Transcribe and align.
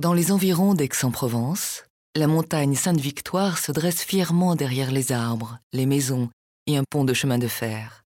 Dans 0.00 0.14
les 0.14 0.32
environs 0.32 0.72
d'Aix-en-Provence, 0.72 1.84
la 2.16 2.26
montagne 2.26 2.74
Sainte-Victoire 2.74 3.58
se 3.58 3.70
dresse 3.70 4.02
fièrement 4.02 4.56
derrière 4.56 4.92
les 4.92 5.12
arbres, 5.12 5.58
les 5.74 5.84
maisons 5.84 6.30
et 6.66 6.78
un 6.78 6.84
pont 6.88 7.04
de 7.04 7.12
chemin 7.12 7.36
de 7.36 7.46
fer. 7.46 8.02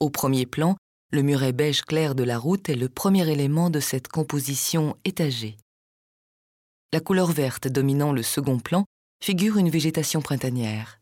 Au 0.00 0.08
premier 0.08 0.46
plan, 0.46 0.78
le 1.12 1.20
muret 1.20 1.52
beige 1.52 1.82
clair 1.82 2.14
de 2.14 2.24
la 2.24 2.38
route 2.38 2.70
est 2.70 2.76
le 2.76 2.88
premier 2.88 3.30
élément 3.30 3.68
de 3.68 3.78
cette 3.78 4.08
composition 4.08 4.96
étagée. 5.04 5.58
La 6.94 7.00
couleur 7.00 7.30
verte 7.30 7.68
dominant 7.68 8.14
le 8.14 8.22
second 8.22 8.58
plan 8.58 8.86
figure 9.22 9.58
une 9.58 9.68
végétation 9.68 10.22
printanière. 10.22 10.98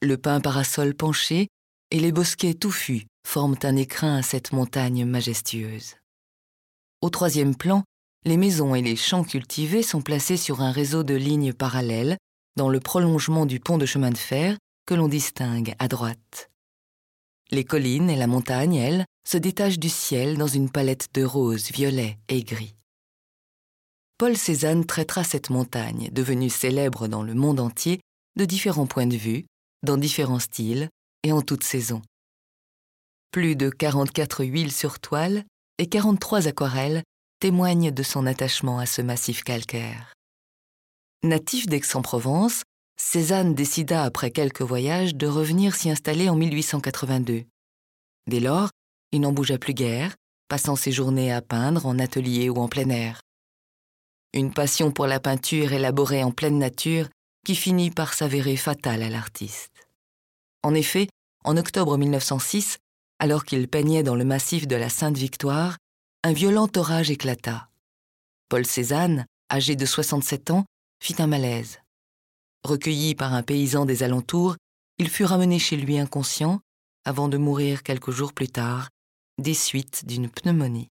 Le 0.00 0.16
pin 0.16 0.40
parasol 0.40 0.94
penché 0.94 1.48
et 1.90 2.00
les 2.00 2.10
bosquets 2.10 2.54
touffus 2.54 3.04
forment 3.26 3.58
un 3.64 3.76
écrin 3.76 4.16
à 4.16 4.22
cette 4.22 4.52
montagne 4.52 5.04
majestueuse. 5.04 5.96
Au 7.02 7.10
troisième 7.10 7.54
plan, 7.54 7.84
les 8.24 8.36
maisons 8.36 8.74
et 8.74 8.82
les 8.82 8.96
champs 8.96 9.24
cultivés 9.24 9.82
sont 9.82 10.02
placés 10.02 10.36
sur 10.36 10.60
un 10.60 10.72
réseau 10.72 11.02
de 11.02 11.14
lignes 11.14 11.52
parallèles 11.52 12.16
dans 12.56 12.68
le 12.68 12.80
prolongement 12.80 13.46
du 13.46 13.60
pont 13.60 13.78
de 13.78 13.86
chemin 13.86 14.10
de 14.10 14.18
fer 14.18 14.58
que 14.86 14.94
l'on 14.94 15.08
distingue 15.08 15.74
à 15.78 15.88
droite. 15.88 16.50
Les 17.50 17.64
collines 17.64 18.10
et 18.10 18.16
la 18.16 18.26
montagne, 18.26 18.74
elles, 18.74 19.04
se 19.26 19.38
détachent 19.38 19.78
du 19.78 19.88
ciel 19.88 20.36
dans 20.36 20.46
une 20.46 20.70
palette 20.70 21.08
de 21.14 21.24
roses, 21.24 21.70
violets 21.70 22.18
et 22.28 22.42
gris. 22.42 22.74
Paul 24.18 24.36
Cézanne 24.36 24.84
traitera 24.84 25.22
cette 25.22 25.50
montagne, 25.50 26.10
devenue 26.12 26.50
célèbre 26.50 27.06
dans 27.06 27.22
le 27.22 27.34
monde 27.34 27.60
entier, 27.60 28.00
de 28.36 28.44
différents 28.44 28.86
points 28.86 29.06
de 29.06 29.16
vue, 29.16 29.46
dans 29.82 29.96
différents 29.96 30.40
styles 30.40 30.88
et 31.22 31.32
en 31.32 31.40
toute 31.40 31.64
saison. 31.64 32.02
Plus 33.30 33.54
de 33.54 33.70
44 33.70 34.44
huiles 34.44 34.72
sur 34.72 34.98
toile 34.98 35.44
et 35.78 35.88
43 35.88 36.48
aquarelles 36.48 37.02
témoigne 37.38 37.92
de 37.92 38.02
son 38.02 38.26
attachement 38.26 38.78
à 38.78 38.86
ce 38.86 39.00
massif 39.00 39.44
calcaire. 39.44 40.12
Natif 41.22 41.66
d'Aix-en-Provence, 41.66 42.62
Cézanne 42.96 43.54
décida 43.54 44.02
après 44.02 44.32
quelques 44.32 44.62
voyages 44.62 45.14
de 45.14 45.26
revenir 45.28 45.74
s'y 45.76 45.88
installer 45.88 46.28
en 46.28 46.34
1882. 46.34 47.44
Dès 48.26 48.40
lors, 48.40 48.70
il 49.12 49.20
n'en 49.20 49.32
bougea 49.32 49.56
plus 49.56 49.74
guère, 49.74 50.16
passant 50.48 50.74
ses 50.74 50.90
journées 50.90 51.32
à 51.32 51.40
peindre 51.40 51.86
en 51.86 51.98
atelier 51.98 52.50
ou 52.50 52.56
en 52.56 52.68
plein 52.68 52.88
air. 52.90 53.20
Une 54.34 54.52
passion 54.52 54.90
pour 54.90 55.06
la 55.06 55.20
peinture 55.20 55.72
élaborée 55.72 56.24
en 56.24 56.32
pleine 56.32 56.58
nature 56.58 57.08
qui 57.46 57.54
finit 57.54 57.90
par 57.90 58.14
s'avérer 58.14 58.56
fatale 58.56 59.02
à 59.02 59.08
l'artiste. 59.08 59.88
En 60.62 60.74
effet, 60.74 61.08
en 61.44 61.56
octobre 61.56 61.96
1906, 61.96 62.78
alors 63.20 63.44
qu'il 63.44 63.68
peignait 63.68 64.02
dans 64.02 64.16
le 64.16 64.24
massif 64.24 64.66
de 64.66 64.76
la 64.76 64.88
Sainte-Victoire, 64.88 65.76
un 66.24 66.32
violent 66.32 66.68
orage 66.74 67.10
éclata. 67.10 67.68
Paul 68.48 68.66
Cézanne, 68.66 69.26
âgé 69.50 69.76
de 69.76 69.86
67 69.86 70.50
ans, 70.50 70.64
fit 71.00 71.14
un 71.20 71.28
malaise. 71.28 71.78
Recueilli 72.64 73.14
par 73.14 73.34
un 73.34 73.44
paysan 73.44 73.84
des 73.84 74.02
alentours, 74.02 74.56
il 74.98 75.08
fut 75.08 75.24
ramené 75.24 75.60
chez 75.60 75.76
lui 75.76 75.96
inconscient, 75.96 76.60
avant 77.04 77.28
de 77.28 77.38
mourir 77.38 77.84
quelques 77.84 78.10
jours 78.10 78.32
plus 78.32 78.48
tard, 78.48 78.88
des 79.38 79.54
suites 79.54 80.06
d'une 80.06 80.28
pneumonie. 80.28 80.88